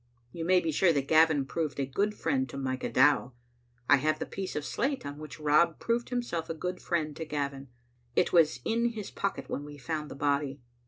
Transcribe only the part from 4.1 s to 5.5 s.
the piece of slate on which